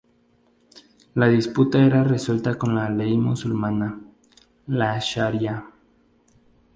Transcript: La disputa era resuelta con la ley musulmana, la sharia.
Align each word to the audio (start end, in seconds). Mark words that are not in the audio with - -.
La 1.13 1.27
disputa 1.27 1.77
era 1.79 2.03
resuelta 2.03 2.55
con 2.57 2.73
la 2.73 2.89
ley 2.89 3.15
musulmana, 3.19 4.01
la 4.65 4.97
sharia. 4.99 5.63